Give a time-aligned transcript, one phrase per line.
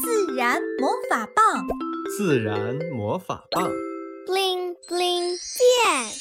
[0.00, 1.66] 自然魔法棒，
[2.16, 3.68] 自然魔法棒
[4.26, 6.12] ，bling bling 变。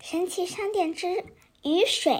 [0.00, 1.24] 神奇商店之
[1.64, 2.14] 雨水。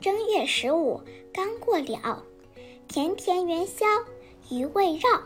[0.00, 1.02] 正月十五
[1.34, 2.24] 刚过了，
[2.88, 3.84] 甜甜元宵
[4.50, 5.22] 余味绕，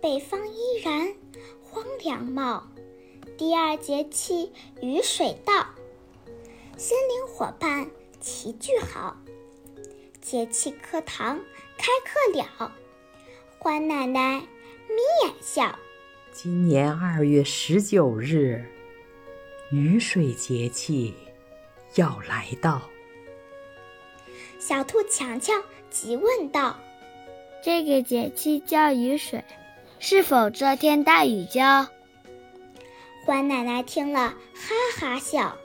[0.00, 1.14] 北方依然
[1.62, 2.66] 荒凉茂。
[3.40, 4.52] 第二节气
[4.82, 5.64] 雨水到，
[6.76, 7.90] 森林伙伴
[8.20, 9.16] 齐聚好，
[10.20, 11.40] 节气课堂
[11.78, 12.70] 开课了，
[13.58, 15.74] 欢奶奶眯眼笑。
[16.30, 18.62] 今年二月十九日，
[19.70, 21.14] 雨水节气
[21.94, 22.82] 要来到。
[24.58, 26.78] 小兔强强急问道
[27.64, 29.42] ：“这个节气叫雨水，
[29.98, 31.86] 是否遮天大雨浇？”
[33.24, 35.56] 欢奶奶听了，哈哈笑。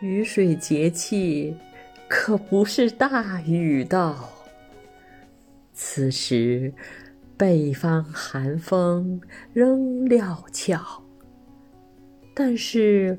[0.00, 1.56] 雨水节气
[2.08, 4.28] 可不是大雨到。
[5.72, 6.72] 此时，
[7.36, 9.20] 北方寒风
[9.52, 11.02] 仍料峭，
[12.34, 13.18] 但是。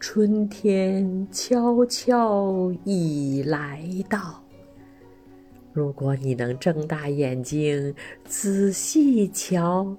[0.00, 4.44] 春天悄悄已来到。
[5.72, 7.94] 如果你能睁大眼睛
[8.26, 9.96] 仔细瞧，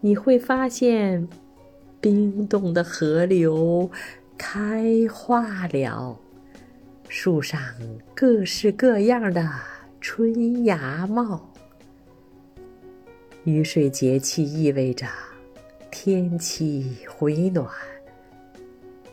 [0.00, 1.28] 你会发现
[2.00, 3.90] 冰冻的河流
[4.38, 6.18] 开化了，
[7.08, 7.60] 树上
[8.14, 9.46] 各式各样的
[10.00, 11.52] 春芽冒。
[13.44, 15.06] 雨水节气意味着
[15.90, 17.68] 天气回暖。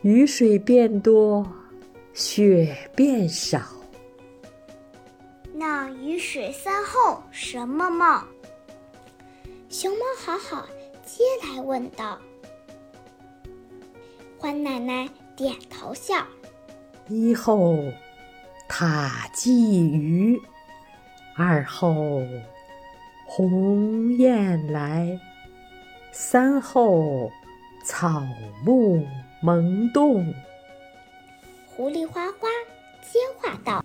[0.02, 1.46] 雨水变多，
[2.14, 3.60] 雪变少。
[5.52, 8.22] 那雨水三后什么冒？
[9.68, 10.66] 熊猫好好
[11.08, 12.18] 接来问道。
[14.38, 16.14] 欢奶奶点头笑。
[17.08, 17.74] 一后
[18.68, 20.38] 塔鲫鱼，
[21.34, 22.22] 二后
[23.26, 25.18] 鸿雁来，
[26.12, 27.32] 三后
[27.82, 28.22] 草
[28.62, 29.02] 木。
[29.40, 30.34] 萌动，
[31.64, 32.48] 狐狸花花
[33.00, 33.84] 接话道：“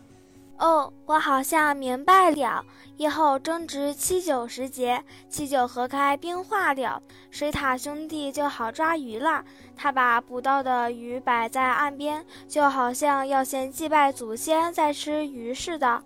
[0.64, 2.64] 哦，我好像明白了。
[2.96, 9.44] 以后正值七九时节，七九河开冰化了，水獭兄弟就好抓鱼了。
[9.76, 16.02] 他把捕到的鱼摆在岸边，就好像要先祭拜祖先再吃鱼似的。”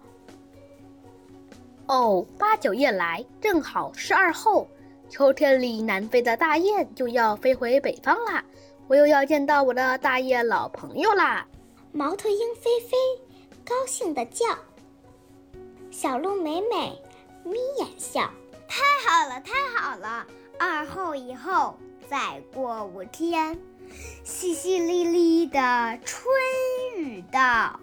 [1.86, 4.68] 哦，八九夜来，正好是二后，
[5.08, 8.44] 秋天里南飞的大雁就要飞回北方啦。
[8.88, 11.46] 我又要见到我的大雁老朋友啦！
[11.92, 12.98] 猫头鹰飞飞
[13.68, 14.46] 高兴地叫，
[15.92, 17.02] 小鹿美美
[17.44, 18.32] 眯眼笑。
[18.66, 20.26] 太好了，太好了！
[20.58, 21.78] 二后以后
[22.10, 23.60] 再过五天，
[24.24, 26.34] 淅淅沥沥的春
[26.96, 27.78] 雨到，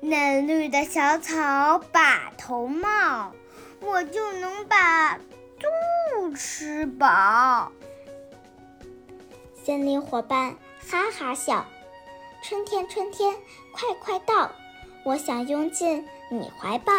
[0.00, 3.32] 嫩绿的小草把头冒，
[3.82, 7.70] 我就能把肚吃饱。
[9.62, 10.56] 森林伙伴
[10.88, 11.66] 哈哈笑，
[12.42, 13.36] 春天春天
[13.72, 14.50] 快快到，
[15.06, 16.92] 我想拥进你怀抱。